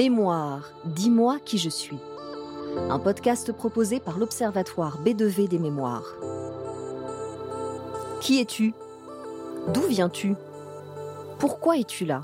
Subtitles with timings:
[0.00, 1.98] Mémoire, dis-moi qui je suis.
[2.88, 6.16] Un podcast proposé par l'Observatoire B2V des mémoires.
[8.22, 8.72] Qui es-tu?
[9.74, 10.36] D'où viens-tu?
[11.38, 12.22] Pourquoi es-tu là?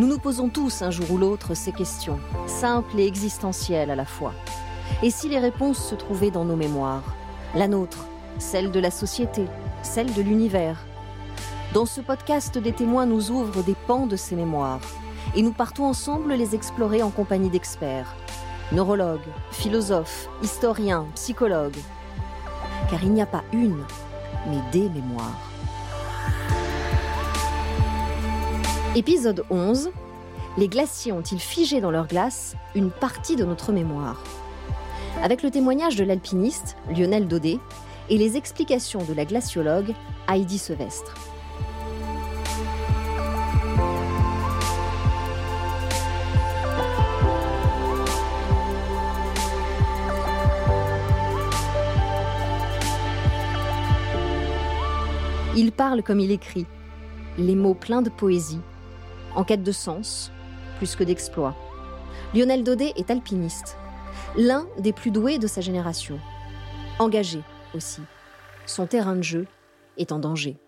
[0.00, 4.06] Nous nous posons tous un jour ou l'autre ces questions, simples et existentielles à la
[4.06, 4.32] fois.
[5.02, 7.14] Et si les réponses se trouvaient dans nos mémoires?
[7.54, 8.06] La nôtre,
[8.38, 9.44] celle de la société,
[9.82, 10.78] celle de l'univers.
[11.74, 14.80] Dans ce podcast, des témoins nous ouvrent des pans de ces mémoires
[15.34, 18.14] et nous partons ensemble les explorer en compagnie d'experts,
[18.72, 21.78] neurologues, philosophes, historiens, psychologues.
[22.90, 23.82] Car il n'y a pas une,
[24.48, 25.40] mais des mémoires.
[28.94, 29.90] Épisode 11.
[30.56, 34.22] Les glaciers ont-ils figé dans leur glace une partie de notre mémoire?
[35.22, 37.58] Avec le témoignage de l'alpiniste Lionel Daudet
[38.08, 39.92] et les explications de la glaciologue
[40.28, 41.14] Heidi Sevestre.
[55.58, 56.66] Il parle comme il écrit,
[57.38, 58.60] les mots pleins de poésie,
[59.34, 60.30] en quête de sens,
[60.76, 61.56] plus que d'exploit.
[62.34, 63.78] Lionel Daudet est alpiniste,
[64.36, 66.20] l'un des plus doués de sa génération.
[66.98, 67.40] Engagé
[67.74, 68.02] aussi.
[68.66, 69.46] Son terrain de jeu
[69.96, 70.58] est en danger.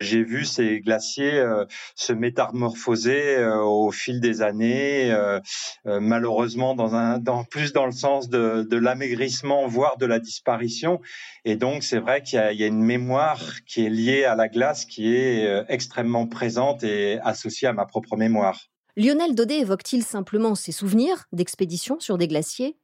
[0.00, 1.64] J'ai vu ces glaciers euh,
[1.96, 5.40] se métamorphoser euh, au fil des années, euh,
[5.84, 11.00] malheureusement dans un, dans plus dans le sens de, de l'amaigrissement, voire de la disparition.
[11.44, 14.48] Et donc c'est vrai qu'il y, y, a une mémoire qui est liée à la
[14.48, 18.60] glace, qui est extrêmement présente et associée à ma propre mémoire.
[18.96, 22.76] Lionel Daudet évoque-t-il simplement ses souvenirs d'expéditions sur des glaciers,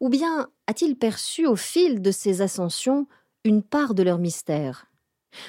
[0.00, 3.06] ou bien a-t-il perçu au fil de ses ascensions
[3.44, 4.87] une part de leur mystère?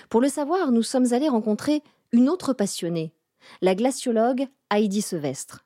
[0.10, 3.14] Pour le savoir, nous sommes allés rencontrer une autre passionnée,
[3.62, 5.66] la glaciologue Heidi Sevestre.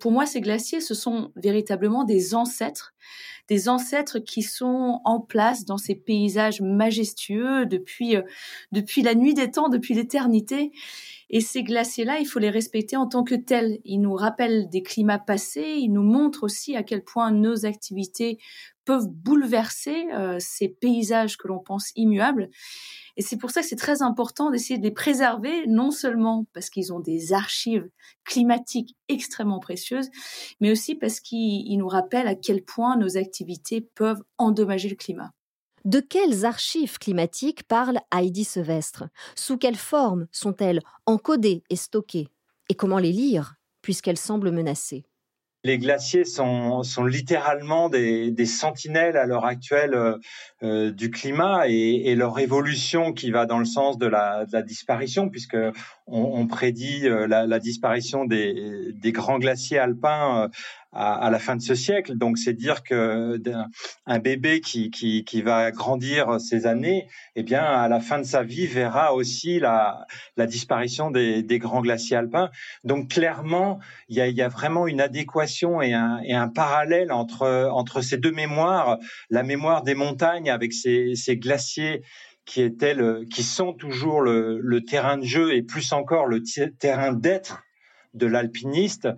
[0.00, 2.94] Pour moi, ces glaciers, ce sont véritablement des ancêtres,
[3.48, 8.22] des ancêtres qui sont en place dans ces paysages majestueux depuis, euh,
[8.72, 10.72] depuis la nuit des temps, depuis l'éternité.
[11.30, 13.78] Et ces glaciers-là, il faut les respecter en tant que tels.
[13.84, 18.38] Ils nous rappellent des climats passés, ils nous montrent aussi à quel point nos activités
[18.84, 22.50] peuvent bouleverser euh, ces paysages que l'on pense immuables.
[23.16, 26.70] Et c'est pour ça que c'est très important d'essayer de les préserver, non seulement parce
[26.70, 27.88] qu'ils ont des archives
[28.24, 30.10] climatiques extrêmement précieuses,
[30.60, 35.32] mais aussi parce qu'ils nous rappellent à quel point nos activités peuvent endommager le climat.
[35.84, 39.04] De quelles archives climatiques parle Heidi Sevestre?
[39.34, 42.28] Sous quelle forme sont-elles encodées et stockées?
[42.70, 45.04] Et comment les lire, puisqu'elles semblent menacées?
[45.64, 50.18] Les glaciers sont, sont littéralement des, des sentinelles à l'heure actuelle euh,
[50.62, 54.52] euh, du climat et, et, leur évolution qui va dans le sens de la, de
[54.52, 55.56] la disparition, puisque
[56.06, 60.50] on, on prédit euh, la, la, disparition des, des, grands glaciers alpins
[60.94, 62.16] à, la fin de ce siècle.
[62.16, 63.40] Donc, c'est dire que
[64.06, 68.42] un bébé qui, qui, va grandir ces années, eh bien, à la fin de sa
[68.42, 70.06] vie, verra aussi la,
[70.36, 72.50] disparition des, grands glaciers alpins.
[72.84, 78.32] Donc, clairement, il y a, vraiment une adéquation et un, parallèle entre, entre ces deux
[78.32, 78.98] mémoires.
[79.30, 82.02] La mémoire des montagnes avec ces, glaciers
[82.46, 82.96] qui étaient
[83.32, 86.42] qui sont toujours le, terrain de jeu et plus encore le
[86.78, 87.64] terrain d'être
[88.14, 89.08] de l'alpiniste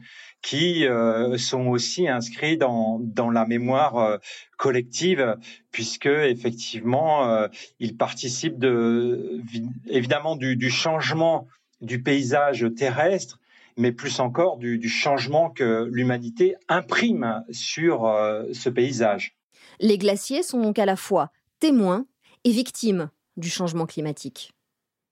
[0.42, 4.16] qui euh, sont aussi inscrits dans, dans la mémoire euh,
[4.56, 5.36] collective
[5.70, 7.48] puisque effectivement euh,
[7.78, 9.40] ils participent de
[9.86, 11.46] évidemment du, changement
[11.80, 13.38] du paysage terrestre
[13.76, 18.10] mais plus encore du changement que l'humanité imprime sur
[18.50, 19.36] ce paysage.
[19.80, 21.30] Les glaciers sont donc à la fois
[21.60, 22.06] témoins
[22.44, 24.55] et victimes du changement climatique.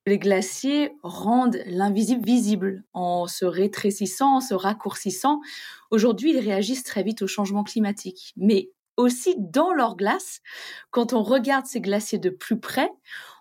[0.06, 5.40] Les glaciers rendent l'invisible visible en se rétrécissant, en se raccourcissant.
[5.90, 8.34] Aujourd'hui, ils réagissent très vite au changement climatique.
[8.36, 10.40] Mais aussi dans leur glace,
[10.90, 12.90] quand on regarde ces glaciers de plus près,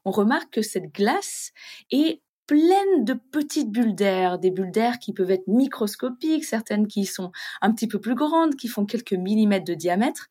[0.05, 1.51] on remarque que cette glace
[1.91, 7.05] est pleine de petites bulles d'air, des bulles d'air qui peuvent être microscopiques, certaines qui
[7.05, 7.31] sont
[7.61, 10.27] un petit peu plus grandes, qui font quelques millimètres de diamètre,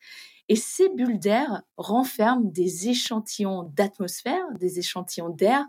[0.49, 5.65] et ces bulles d'air renferment des échantillons d'atmosphère, des échantillons d'air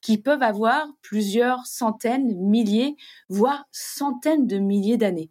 [0.00, 2.96] qui peuvent avoir plusieurs centaines, milliers,
[3.28, 5.30] voire centaines de milliers d'années.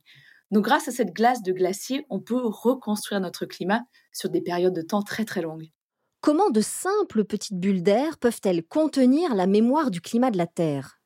[0.52, 3.84] Donc grâce à cette glace de glacier, on peut reconstruire notre climat
[4.14, 5.70] sur des périodes de temps très très longues.
[6.22, 11.00] Comment de simples petites bulles d'air peuvent-elles contenir la mémoire du climat de la Terre?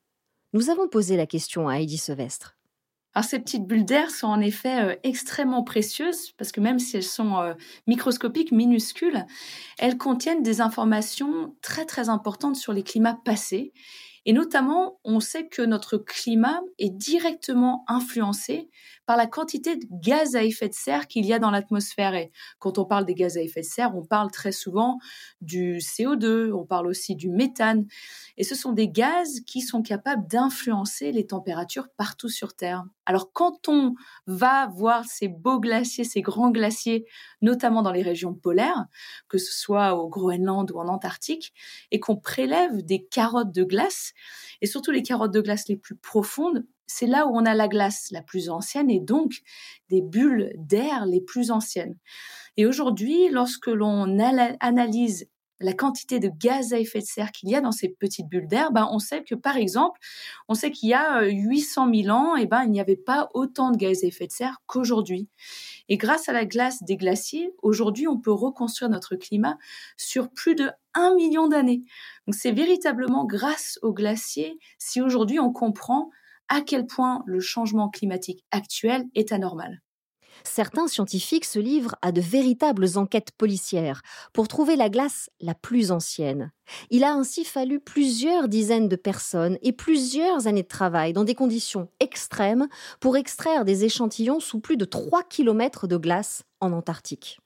[0.52, 2.56] Nous avons posé la question à Heidi Sevestre.
[3.14, 6.96] Alors ces petites bulles d'air sont en effet euh, extrêmement précieuses parce que même si
[6.96, 7.54] elles sont euh,
[7.86, 9.26] microscopiques, minuscules,
[9.78, 13.72] elles contiennent des informations très très importantes sur les climats passés.
[14.24, 18.70] Et notamment, on sait que notre climat est directement influencé
[19.06, 22.14] par la quantité de gaz à effet de serre qu'il y a dans l'atmosphère.
[22.14, 24.98] Et quand on parle des gaz à effet de serre, on parle très souvent
[25.40, 27.86] du CO2, on parle aussi du méthane.
[28.36, 32.84] Et ce sont des gaz qui sont capables d'influencer les températures partout sur Terre.
[33.04, 33.94] Alors quand on
[34.26, 37.04] va voir ces beaux glaciers, ces grands glaciers,
[37.40, 38.86] notamment dans les régions polaires,
[39.28, 41.52] que ce soit au Groenland ou en Antarctique,
[41.90, 44.12] et qu'on prélève des carottes de glace,
[44.60, 47.68] et surtout les carottes de glace les plus profondes, c'est là où on a la
[47.68, 49.40] glace la plus ancienne et donc
[49.88, 51.96] des bulles d'air les plus anciennes.
[52.56, 55.26] Et aujourd'hui, lorsque l'on analyse
[55.62, 58.48] la quantité de gaz à effet de serre qu'il y a dans ces petites bulles
[58.48, 60.00] d'air, ben on sait que par exemple,
[60.48, 62.96] on sait qu'il y a 800 euh, 000 ans, et eh ben il n'y avait
[62.96, 65.28] pas autant de gaz à effet de serre qu'aujourd'hui.
[65.88, 69.56] Et grâce à la glace des glaciers, aujourd'hui, on peut reconstruire notre climat
[69.96, 71.82] sur plus de 1 million d'années.
[72.26, 76.10] Donc c'est véritablement grâce aux glaciers si aujourd'hui on comprend
[76.52, 79.80] à quel point le changement climatique actuel est anormal.
[80.44, 84.02] Certains scientifiques se livrent à de véritables enquêtes policières
[84.34, 86.52] pour trouver la glace la plus ancienne.
[86.90, 91.34] Il a ainsi fallu plusieurs dizaines de personnes et plusieurs années de travail dans des
[91.34, 92.68] conditions extrêmes
[93.00, 97.38] pour extraire des échantillons sous plus de 3 km de glace en Antarctique.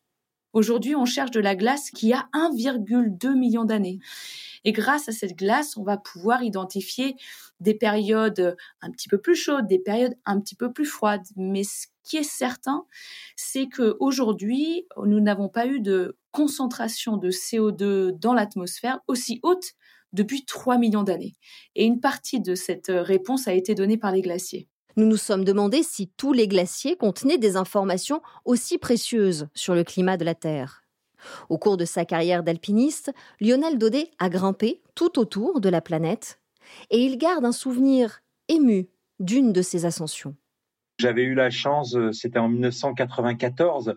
[0.53, 3.99] Aujourd'hui, on cherche de la glace qui a 1,2 million d'années.
[4.65, 7.15] Et grâce à cette glace, on va pouvoir identifier
[7.61, 11.27] des périodes un petit peu plus chaudes, des périodes un petit peu plus froides.
[11.37, 12.85] Mais ce qui est certain,
[13.37, 19.73] c'est qu'aujourd'hui, nous n'avons pas eu de concentration de CO2 dans l'atmosphère aussi haute
[20.13, 21.35] depuis 3 millions d'années.
[21.75, 25.45] Et une partie de cette réponse a été donnée par les glaciers nous nous sommes
[25.45, 30.35] demandé si tous les glaciers contenaient des informations aussi précieuses sur le climat de la
[30.35, 30.83] Terre.
[31.49, 36.41] Au cours de sa carrière d'alpiniste, Lionel Daudet a grimpé tout autour de la planète
[36.91, 40.37] et il garde un souvenir ému d'une de ses ascensions.
[40.99, 43.95] J'avais eu la chance, euh, c'était en 1994,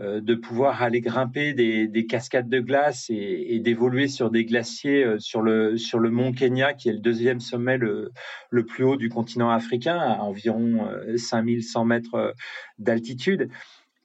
[0.00, 5.18] euh, de pouvoir aller grimper des, cascades de glace et, d'évoluer sur des glaciers euh,
[5.18, 8.12] sur le sur le mont Kenya, qui est le deuxième sommet le,
[8.50, 12.34] le plus haut du continent africain, à environ 5100 mètres
[12.78, 13.48] d'altitude.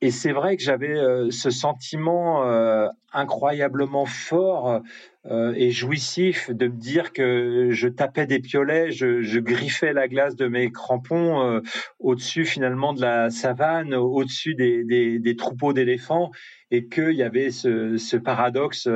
[0.02, 4.82] Et c'est vrai que j'avais euh, ce sentiment euh, incroyablement fort
[5.26, 10.36] euh, et jouissif de me dire que je tapais des piolets, je, griffais la glace
[10.36, 11.62] de mes crampons
[12.00, 16.32] au-dessus finalement de la savane, au-dessus des, troupeaux d'éléphants,
[16.70, 18.88] et qu'il y avait ce paradoxe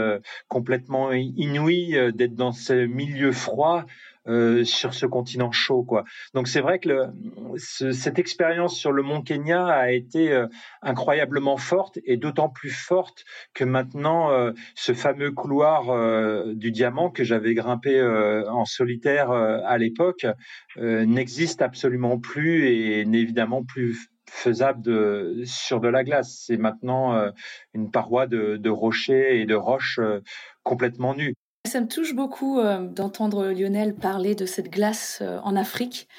[0.48, 3.86] complètement inouï d'être dans ce milieu froid
[4.28, 6.04] euh, sur ce continent chaud, quoi.
[6.36, 7.08] Donc c'est vrai que le,
[7.58, 10.46] cette expérience sur le Mont Kenya a été euh,
[10.84, 13.26] incroyablement forte et d'autant plus forte
[13.56, 15.82] que maintenant euh, ce fameux couloir
[16.54, 20.26] du diamant que j'avais grimpé en solitaire à l'époque
[20.78, 26.44] n'existe absolument plus et n'est évidemment plus faisable de, sur de la glace.
[26.46, 27.32] C'est maintenant
[27.74, 30.00] une paroi de, de rochers et de roches
[30.64, 31.36] complètement nues.
[31.72, 36.10] Ça me touche beaucoup euh, d'entendre Lionel parler de cette glace euh, en Afrique.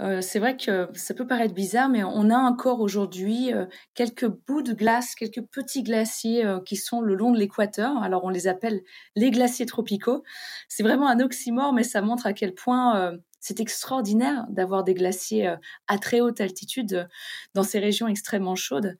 [0.00, 3.52] Euh, c'est vrai que ça peut paraître bizarre, mais on a encore aujourd'hui
[3.92, 8.02] quelques bouts de glace, quelques petits glaciers qui sont le long de l'équateur.
[8.02, 8.80] Alors on les appelle
[9.14, 10.22] les glaciers tropicaux.
[10.70, 15.54] C'est vraiment un oxymore, mais ça montre à quel point c'est extraordinaire d'avoir des glaciers
[15.86, 17.06] à très haute altitude
[17.52, 18.96] dans ces régions extrêmement chaudes.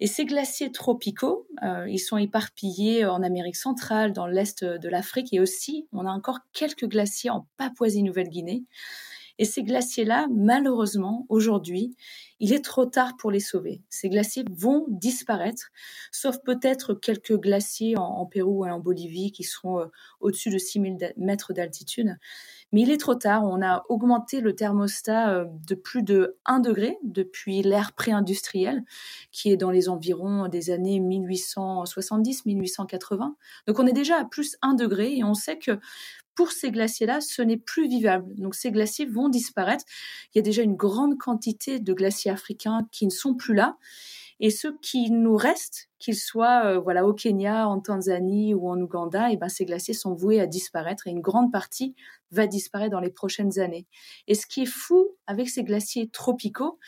[0.00, 5.32] Et ces glaciers tropicaux, euh, ils sont éparpillés en Amérique centrale, dans l'est de l'Afrique
[5.32, 8.64] et aussi, on a encore quelques glaciers en Papouasie-Nouvelle-Guinée.
[9.38, 11.96] Et ces glaciers-là, malheureusement, aujourd'hui,
[12.44, 13.80] il est trop tard pour les sauver.
[13.88, 15.70] Ces glaciers vont disparaître,
[16.12, 19.86] sauf peut-être quelques glaciers en, Pérou et en Bolivie qui seront euh,
[20.20, 22.18] au-dessus de 6000 mètres d'altitude.
[22.70, 23.44] Mais il est trop tard.
[23.44, 28.82] On a augmenté le thermostat euh, de plus de 1 degré depuis l'ère pré-industrielle,
[29.32, 33.36] qui est dans les environs des années 1870-1880.
[33.66, 35.78] Donc on est déjà à plus 1 degré et on sait que
[36.34, 38.34] pour ces glaciers-là, ce n'est plus vivable.
[38.36, 39.84] Donc ces glaciers vont disparaître.
[40.34, 43.76] Il y a déjà une grande quantité de glaciers africains qui ne sont plus là.
[44.40, 48.80] Et ceux qui nous restent, qu'ils soient euh, voilà au Kenya, en Tanzanie ou en
[48.80, 51.94] Ouganda, et eh ben ces glaciers sont voués à disparaître et une grande partie
[52.32, 53.86] va disparaître dans les prochaines années.
[54.26, 56.78] Et ce qui est fou avec ces glaciers tropicaux,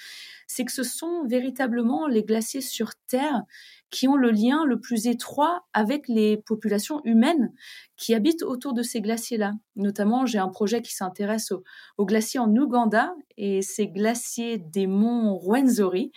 [0.46, 3.42] c'est que ce sont véritablement les glaciers sur Terre
[3.90, 7.52] qui ont le lien le plus étroit avec les populations humaines
[7.96, 9.54] qui habitent autour de ces glaciers-là.
[9.76, 15.36] Notamment, j'ai un projet qui s'intéresse aux, glaciers en Ouganda et ces glaciers des monts
[15.36, 16.12] Rwenzori.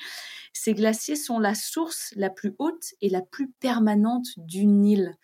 [0.53, 5.15] ces glaciers sont la source la plus haute et la plus permanente du Nil.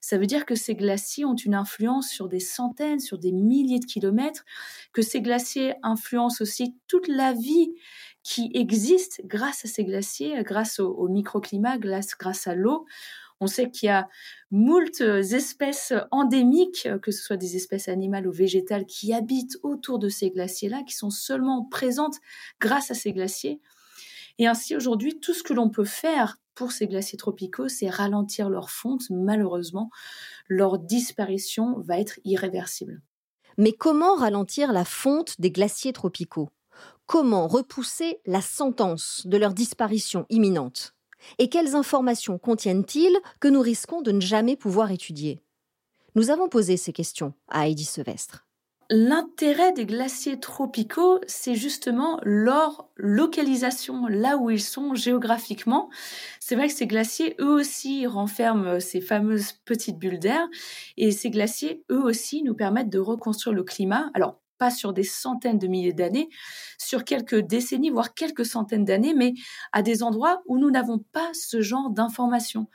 [0.00, 3.80] Ça veut dire que ces glaciers ont une influence sur des centaines, sur des milliers
[3.80, 4.44] de kilomètres,
[4.92, 7.74] que ces glaciers influencent aussi toute la vie
[8.26, 12.84] qui existe grâce à ces glaciers, grâce au, microclimat, grâce, grâce à l'eau.
[13.38, 14.08] On sait qu'il y a
[14.50, 20.08] moult espèces endémiques, que ce soit des espèces animales ou végétales, qui habitent autour de
[20.08, 22.16] ces glaciers-là, qui sont seulement présentes
[22.58, 23.60] grâce à ces glaciers.
[24.38, 28.50] Et ainsi, aujourd'hui, tout ce que l'on peut faire pour ces glaciers tropicaux, c'est ralentir
[28.50, 29.02] leur fonte.
[29.08, 29.88] Malheureusement,
[30.48, 33.02] leur disparition va être irréversible.
[33.56, 36.50] Mais comment ralentir la fonte des glaciers tropicaux?
[37.06, 40.96] Comment repousser la sentence de leur disparition imminente
[41.38, 45.40] Et quelles informations contiennent-ils que nous risquons de ne jamais pouvoir étudier?
[46.16, 48.44] Nous avons posé ces questions à Heidi Sevestre.
[48.90, 55.90] L'intérêt des glaciers tropicaux, c'est justement leur localisation, là où ils sont géographiquement.
[56.40, 60.48] C'est vrai que ces glaciers, eux aussi, renferment ces fameuses petites bulles d'air,
[60.96, 64.10] et ces glaciers, eux aussi, nous permettent de reconstruire le climat.
[64.14, 66.28] Alors, pas sur des centaines de milliers d'années,
[66.78, 69.34] sur quelques décennies, voire quelques centaines d'années, mais
[69.72, 72.68] à des endroits où nous n'avons pas ce genre d'informations.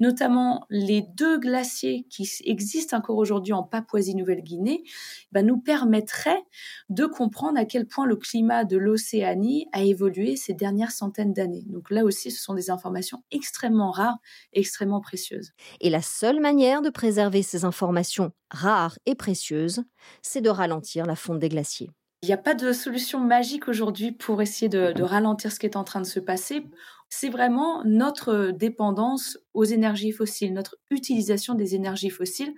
[0.00, 4.84] Notamment les deux glaciers qui existent encore aujourd'hui en Papouasie-Nouvelle-Guinée
[5.32, 6.42] ben, nous permettraient
[6.88, 11.64] de comprendre à quel point le climat de l'Océanie a évolué ces dernières centaines d'années.
[11.66, 14.18] Donc là aussi, ce sont des informations extrêmement rares,
[14.52, 15.52] extrêmement précieuses.
[15.80, 19.82] Et la seule manière de préserver ces informations rares et précieuses,
[20.22, 21.90] c'est de ralentir la des glaciers.
[22.22, 25.76] Il n'y a pas de solution magique aujourd'hui pour essayer de, ralentir ce qui est
[25.76, 26.66] en train de se passer
[27.10, 32.54] c'est vraiment notre dépendance aux énergies fossiles, notre utilisation des énergies fossiles.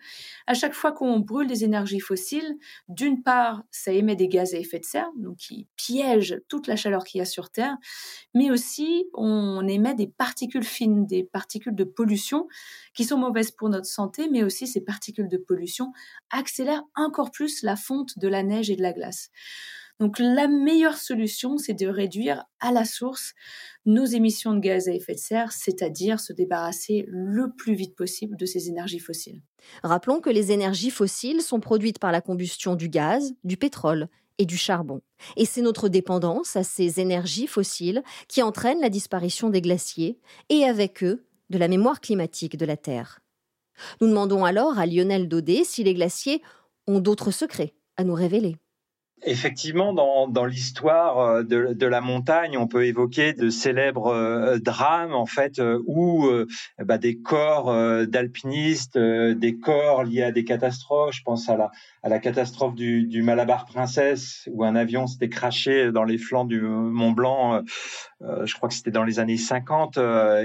[0.47, 4.59] À chaque fois qu'on brûle des énergies fossiles, d'une part, ça émet des gaz à
[4.59, 7.77] effet de serre, donc qui piègent toute la chaleur qu'il y a sur Terre,
[8.35, 12.49] mais aussi on émet des particules fines, des particules de pollution
[12.95, 15.93] qui sont mauvaises pour notre santé, mais aussi ces particules de pollution
[16.31, 19.31] accélèrent encore plus la fonte de la neige et de la glace.
[20.01, 23.35] Donc la meilleure solution, c'est de réduire à la source
[23.85, 28.37] nos émissions de gaz à effet de serre, c'est-à-dire se débarrasser le plus vite possible
[28.37, 29.43] de ces énergies fossiles.
[29.83, 34.47] Rappelons que les énergies fossiles sont produites par la combustion du gaz, du pétrole et
[34.47, 35.03] du charbon.
[35.37, 40.65] Et c'est notre dépendance à ces énergies fossiles qui entraîne la disparition des glaciers et
[40.65, 43.21] avec eux de la mémoire climatique de la Terre.
[44.01, 46.41] Nous demandons alors à Lionel Daudet si les glaciers
[46.87, 48.57] ont d'autres secrets à nous révéler.
[49.23, 54.59] Effectivement, dans, dans l'histoire euh, de, de, la montagne, on peut évoquer de célèbres euh,
[54.59, 56.31] drames en fait euh, où
[56.79, 57.73] bah, des corps
[58.07, 61.15] d'alpinistes, des corps liés à des catastrophes.
[61.15, 61.71] Je pense à la,
[62.03, 66.45] à la catastrophe du, du Malabar Princess où un avion s'était craché dans les flancs
[66.45, 67.63] du Mont Blanc.
[68.21, 69.99] je crois que c'était dans les années 50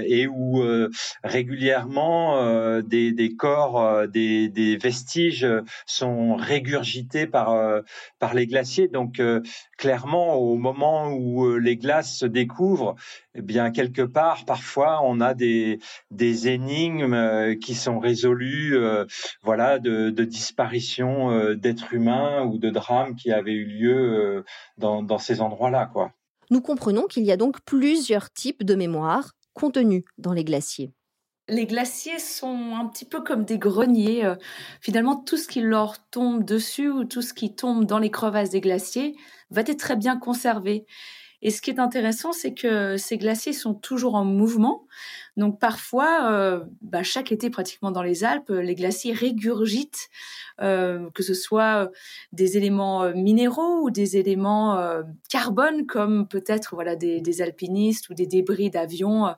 [0.04, 0.62] et où
[1.22, 5.46] régulièrement des, des, corps, des, des, vestiges
[5.86, 7.82] sont régurgités par
[8.18, 9.40] par les glaciers donc euh,
[9.76, 12.94] clairement, au moment où euh, les glaces se découvrent,
[13.34, 15.78] eh bien quelque part, parfois, on a des,
[16.10, 18.78] des énigmes euh, qui sont résolues,
[19.42, 24.44] voilà, de, disparition d'êtres humains ou de drames qui avaient eu lieu
[24.78, 26.12] dans, dans ces endroits-là, quoi.
[26.50, 30.92] Nous comprenons qu'il y a donc plusieurs types de mémoire contenus dans les glaciers
[31.48, 34.24] les glaciers sont un petit peu comme des greniers.
[34.24, 34.34] Euh,
[34.80, 38.50] finalement, tout ce qui leur tombe dessus ou tout ce qui tombe dans les crevasses
[38.50, 39.16] des glaciers
[39.50, 40.86] va être très bien conservé.
[41.42, 44.86] Et ce qui est intéressant, c'est que ces glaciers sont toujours en mouvement.
[45.36, 50.08] Donc parfois, euh, bah, chaque été pratiquement dans les Alpes, les glaciers régurgitent,
[50.62, 51.90] euh, que ce soit
[52.32, 58.14] des éléments euh, minéraux ou des éléments euh, carbone, comme peut-être voilà des, alpinistes ou
[58.14, 59.34] des débris d'avions,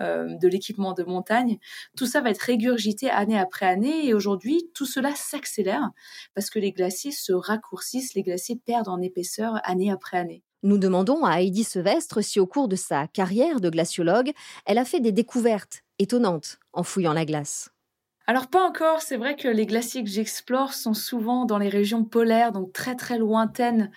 [0.00, 1.58] euh, de l'équipement de montagne.
[1.96, 5.90] Tout ça va être régurgité année après année, et aujourd'hui, tout cela s'accélère
[6.34, 10.44] parce que les glaciers se raccourcissent, les glaciers perdent en épaisseur année après année.
[10.62, 14.32] Nous demandons à Heidi Sevestre si au cours de sa carrière de glaciologue,
[14.66, 17.70] elle a fait des découvertes étonnantes en fouillant la glace.
[18.30, 22.04] Alors pas encore, c'est vrai que les glaciers que j'explore sont souvent dans les régions
[22.04, 23.90] polaires, donc très très lointaines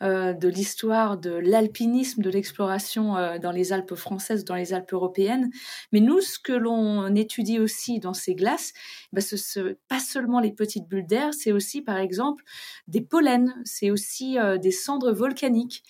[0.00, 4.92] euh, de l'histoire de l'alpinisme, de l'exploration euh, dans les Alpes françaises, dans les Alpes
[4.92, 5.50] européennes.
[5.90, 8.74] Mais nous, ce que l'on étudie aussi dans ces glaces,
[9.12, 12.44] bah, ce, ce, pas seulement les petites bulles d'air, c'est aussi par exemple
[12.86, 15.82] des pollens, c'est aussi euh, des cendres volcaniques.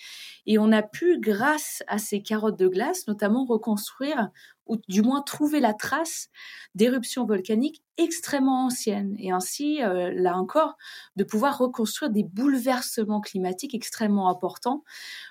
[0.46, 4.30] Et on a pu, grâce à ces carottes de glace, notamment reconstruire
[4.70, 6.28] ou du moins trouver la trace
[6.74, 10.76] d'éruptions volcaniques extrêmement anciennes et ainsi, euh, là encore,
[11.16, 14.84] de pouvoir reconstruire des bouleversements climatiques extrêmement importants.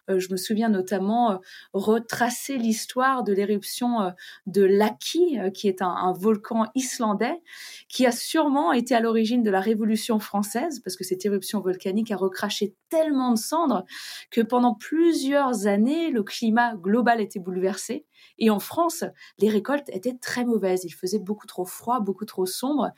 [0.09, 1.37] Euh, je me souviens notamment euh,
[1.73, 4.13] retracer l'histoire de l'éruption
[4.45, 7.41] de Laki, qui est un, volcan islandais,
[7.87, 12.11] qui a sûrement été à l'origine de la Révolution française, parce que cette éruption volcanique
[12.11, 13.85] a recraché tellement de cendres
[14.31, 18.05] que pendant plusieurs années, le climat global était bouleversé.
[18.37, 19.03] Et en France,
[19.37, 20.83] les récoltes étaient très mauvaises.
[20.85, 22.91] Il faisait beaucoup trop froid, beaucoup trop sombre.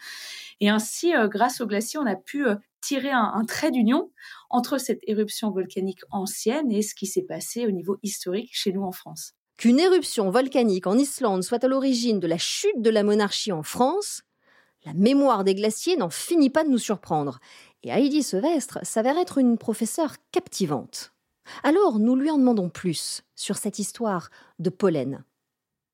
[0.59, 4.11] Et ainsi, euh, grâce au glacier, on a pu euh, tirer un, trait d'union
[4.49, 8.83] entre cette éruption volcanique ancienne et ce qui s'est passé au niveau historique chez nous
[8.83, 9.33] en France.
[9.57, 13.63] Qu'une éruption volcanique en Islande soit à l'origine de la chute de la monarchie en
[13.63, 14.23] France,
[14.85, 17.39] la mémoire des glaciers n'en finit pas de nous surprendre.
[17.83, 21.13] Et Heidi Sevestre s'avère être une professeure captivante.
[21.63, 24.29] Alors nous lui en demandons plus sur cette histoire
[24.59, 25.23] de pollen.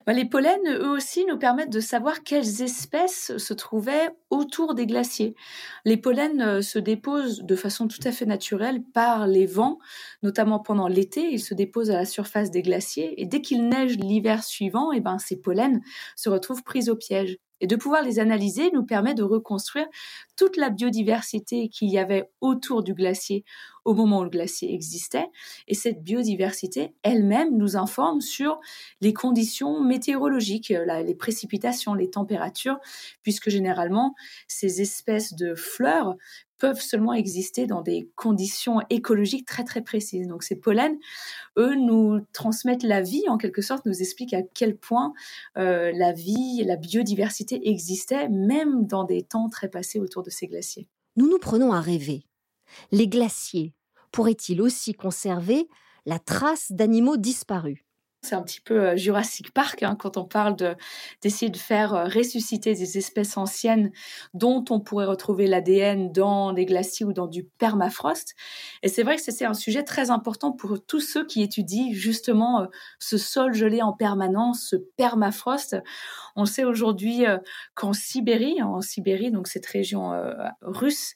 [0.07, 4.85] Bah, les pollens, eux aussi, nous permettent de savoir quelles espèces se trouvaient autour des
[4.85, 5.35] glaciers.
[5.83, 9.79] Les pollens euh, se déposent de façon tout à fait naturelle par les vents,
[10.23, 11.29] notamment pendant l'été.
[11.29, 15.01] Ils se déposent à la surface des glaciers et dès qu'il neige l'hiver suivant, eh
[15.01, 15.81] ben, ces pollens
[16.15, 17.37] se retrouvent pris au piège.
[17.61, 19.87] Et de pouvoir les analyser nous permet de reconstruire
[20.35, 23.43] toute la biodiversité qu'il y avait autour du glacier
[23.85, 25.27] au moment où le glacier existait.
[25.67, 28.59] Et cette biodiversité elle-même nous informe sur
[29.01, 30.73] les conditions météorologiques,
[31.05, 32.79] les précipitations, les températures,
[33.23, 34.13] puisque généralement
[34.47, 36.15] ces espèces de fleurs
[36.57, 40.27] peuvent seulement exister dans des conditions écologiques très très précises.
[40.27, 40.97] Donc ces pollens,
[41.57, 45.13] eux, nous transmettent la vie en quelque sorte, nous expliquent à quel point
[45.57, 50.47] euh, la vie la biodiversité existaient même dans des temps très passés autour de ces
[50.47, 50.87] glaciers.
[51.15, 52.25] Nous nous prenons à rêver.
[52.91, 53.73] Les glaciers
[54.11, 55.67] pourraient-ils aussi conserver
[56.05, 57.86] la trace d'animaux disparus?
[58.23, 60.75] C'est un petit peu euh, Jurassic Park hein, quand on parle de
[61.21, 63.91] d'essayer de faire euh, ressusciter des espèces anciennes
[64.33, 68.33] dont on pourrait retrouver l'ADN dans des glaciers ou dans du permafrost.
[68.81, 72.61] Et c'est vrai que c'est un sujet très important pour tous ceux qui étudient justement
[72.61, 72.65] euh,
[72.99, 75.77] ce sol gelé en permanence, ce permafrost.
[76.35, 77.25] On sait aujourd'hui
[77.73, 80.11] qu'en Sibérie, en Sibérie, donc cette région
[80.61, 81.15] russe,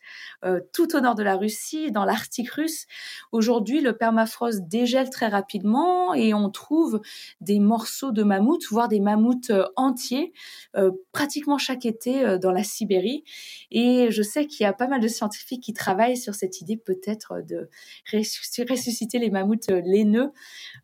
[0.74, 2.88] tout au nord de la Russie, dans l'Arctique russe,
[3.32, 6.91] aujourd'hui le permafrost dégèle très rapidement et on trouve
[7.40, 10.34] des morceaux de mammouth, voire des mammouths euh, entiers,
[10.76, 13.24] euh, pratiquement chaque été euh, dans la Sibérie.
[13.72, 16.78] Et je sais qu'il y a pas mal de scientifiques qui travaillent sur cette idée
[16.78, 17.70] peut-être de
[18.14, 20.32] ressusciter les mammouths laineux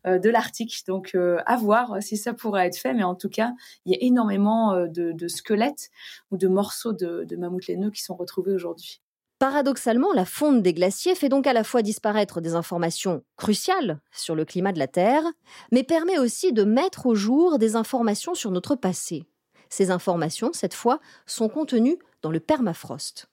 [0.06, 0.84] de l'Arctique.
[0.86, 1.16] Donc
[1.46, 3.52] à voir si ça pourrait être fait, mais en tout cas,
[3.84, 5.90] il y a énormément de, squelettes
[6.30, 9.00] ou de morceaux de, de mammouths laineux qui sont retrouvés aujourd'hui.
[9.38, 14.34] Paradoxalement, la fonte des glaciers fait donc à la fois disparaître des informations cruciales sur
[14.34, 15.22] le climat de la Terre,
[15.70, 19.26] mais permet aussi de mettre au jour des informations sur notre passé.
[19.68, 23.28] Ces informations, cette fois, sont contenues dans le permafrost.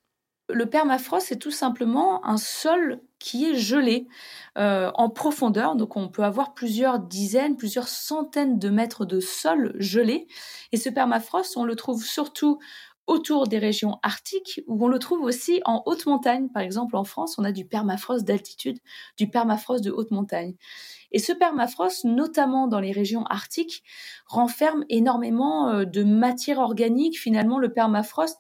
[0.50, 4.08] Le permafrost, c'est tout simplement un sol qui est gelé
[4.60, 5.76] euh, en profondeur.
[5.76, 10.28] Donc on peut avoir plusieurs dizaines, plusieurs centaines de mètres de sol gelé.
[10.72, 12.60] Et ce permafrost, on le trouve surtout
[13.08, 16.50] autour des régions arctiques, où on le trouve aussi en haute montagne.
[16.50, 18.80] Par exemple, en France, on a du permafrost d'altitude,
[19.18, 20.56] du permafrost de haute montagne.
[21.12, 23.84] Et ce permafrost, notamment dans les régions arctiques,
[24.26, 27.20] renferme énormément euh, de matière organique.
[27.20, 28.38] Finalement, le permafrost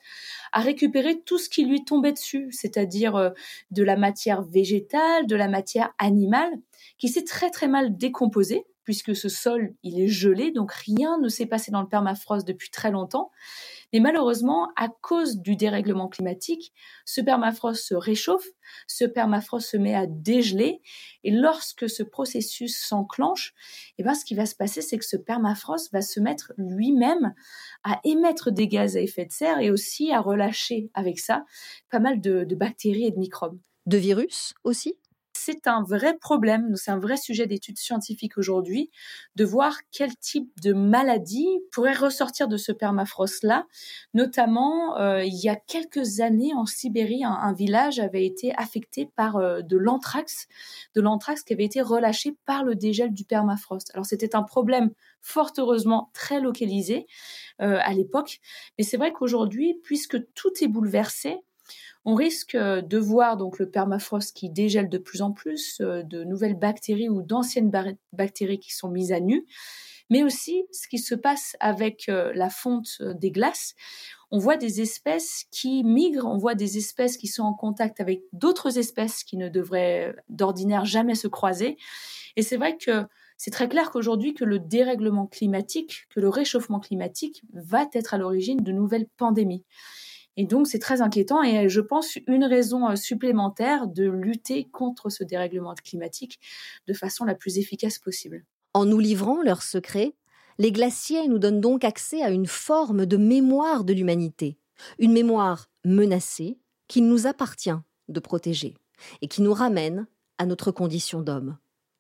[0.52, 3.30] a récupéré tout ce qui lui tombait dessus, c'est-à-dire euh,
[3.72, 6.52] de la matière végétale, de la matière animale,
[6.98, 11.28] qui s'est très très mal décomposée puisque ce sol, il est gelé, donc rien ne
[11.28, 13.32] s'est passé dans le permafrost depuis très longtemps.
[13.92, 16.74] Mais malheureusement, à cause du dérèglement climatique,
[17.06, 18.46] ce permafrost se réchauffe,
[18.88, 20.82] ce permafrost se met à dégeler,
[21.24, 23.54] et lorsque ce processus s'enclenche,
[23.98, 27.34] eh ben, ce qui va se passer, c'est que ce permafrost va se mettre lui-même
[27.84, 31.46] à émettre des gaz à effet de serre et aussi à relâcher avec ça
[31.90, 33.60] pas mal de, de bactéries et de microbes.
[33.86, 34.98] De virus aussi?
[35.46, 38.90] C'est un vrai problème, c'est un vrai sujet d'études scientifiques aujourd'hui,
[39.36, 43.68] de voir quel type de maladie pourrait ressortir de ce permafrost-là.
[44.16, 49.36] Notamment, euh, il y a quelques années en Sibérie, un, village avait été affecté par
[49.36, 50.48] euh, de l'anthrax,
[50.96, 53.92] de l'anthrax qui avait été relâché par le dégel du permafrost.
[53.94, 54.90] Alors c'était un problème
[55.22, 57.06] fort heureusement très localisé
[57.62, 58.40] euh, à l'époque,
[58.80, 61.38] mais c'est vrai qu'aujourd'hui, puisque tout est bouleversé,
[62.06, 66.04] on risque euh, de voir donc le permafrost qui dégèle de plus en plus, euh,
[66.04, 67.72] de nouvelles bactéries ou d'anciennes
[68.14, 69.46] bactéries qui sont mises à nu,
[70.12, 73.74] mais aussi ce qui se passe avec euh, la fonte des glaces.
[74.30, 78.22] On voit des espèces qui migrent, on voit des espèces qui sont en contact avec
[78.34, 81.78] d'autres espèces qui ne devraient d'ordinaire jamais se croiser.
[82.36, 83.06] Et c'est vrai que
[83.38, 88.18] c'est très clair qu'aujourd'hui que le dérèglement climatique, que le réchauffement climatique va être à
[88.18, 89.64] l'origine de nouvelles pandémies.
[90.38, 95.10] Et donc c'est très inquiétant et je pense une raison euh, supplémentaire de lutter contre
[95.10, 96.40] ce dérèglement climatique
[96.88, 98.44] de façon la plus efficace possible.
[98.74, 100.14] En nous livrant leurs secrets,
[100.58, 104.58] les glaciers nous donnent donc accès à une forme de mémoire de l'humanité,
[105.00, 107.78] une mémoire menacée qu'il nous appartient
[108.10, 108.76] de protéger
[109.22, 111.58] et qui nous ramène à notre condition d'homme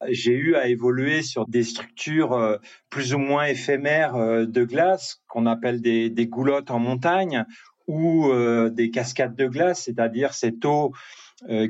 [0.09, 2.57] j'ai eu à évoluer sur des structures euh,
[2.89, 7.45] plus ou moins éphémères euh, de glace qu'on appelle des, goulottes en montagne
[7.87, 10.93] ou euh, des cascades de glace, c'est-à-dire cette eau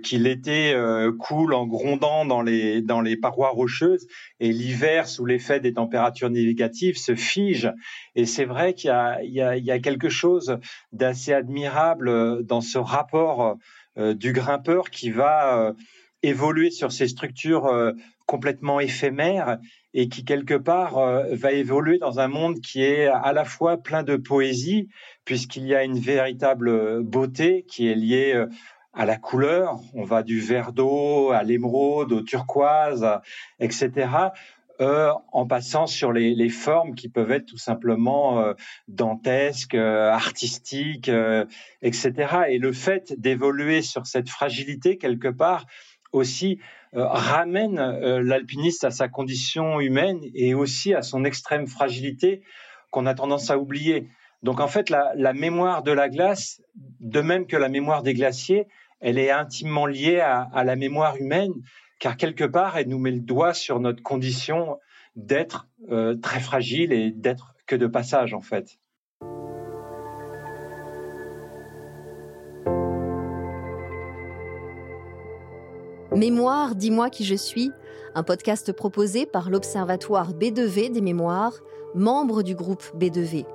[0.03, 0.79] qui l'été
[1.17, 4.05] coule en grondant dans les, dans les parois rocheuses
[4.39, 7.73] et l'hiver, sous l'effet des températures négatives, se fige.
[8.13, 8.91] Et c'est vrai qu'il
[9.23, 10.59] y, y, y a, quelque chose
[10.91, 13.57] d'assez admirable dans ce rapport
[13.97, 15.73] du grimpeur qui va
[16.21, 17.67] évoluer sur ces structures
[18.27, 19.57] complètement éphémère
[19.95, 23.77] et qui quelque part euh, va évoluer dans un monde qui est à la fois
[23.77, 24.89] plein de poésie
[25.23, 28.47] puisqu'il y a une véritable beauté qui est liée euh,
[28.93, 29.79] à la couleur.
[29.93, 33.07] On va du vert d'eau à l'émeraude, au turquoise,
[33.59, 34.07] etc.
[34.81, 38.53] Euh, en passant sur les, formes qui peuvent être tout simplement euh,
[38.89, 41.09] dantesques, artistiques,
[41.81, 42.11] etc.
[42.49, 45.65] Et le fait d'évoluer sur cette fragilité quelque part
[46.15, 46.63] aussi euh,
[47.03, 52.41] ramène euh, l'alpiniste à sa condition humaine et aussi à son extrême fragilité
[52.91, 54.07] qu'on a tendance à oublier.
[54.43, 58.67] Donc en fait, la, mémoire de la glace, de même que la mémoire des glaciers,
[59.01, 61.53] elle est intimement liée à, la mémoire humaine,
[61.99, 64.77] car quelque part, elle nous met le doigt sur notre condition
[65.15, 68.77] d'être euh, très fragile et d'être que de passage en fait.
[76.15, 77.73] Mémoire, dis-moi qui je suis,
[78.13, 81.55] un podcast proposé par l'Observatoire B2V des mémoires,
[81.93, 83.45] membre du groupe B2V.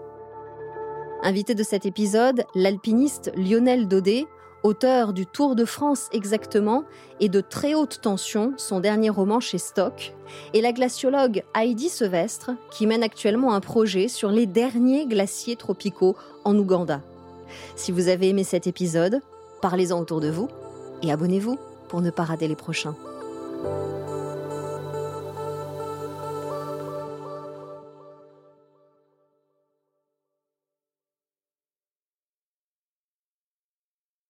[1.23, 4.27] Invité de cet épisode, l'alpiniste Lionel Daudet,
[4.63, 6.85] auteur du Tour de France exactement
[7.19, 10.13] et de Très haute tension, son dernier roman chez Stock,
[10.53, 16.15] et la glaciologue Heidi Sevestre, qui mène actuellement un projet sur les derniers glaciers tropicaux
[16.45, 17.01] en Ouganda.
[17.75, 19.23] Si vous avez aimé cet épisode,
[19.63, 20.49] parlez-en autour de vous
[21.03, 21.59] et abonnez-vous
[21.91, 22.95] pour ne pas rater les prochains.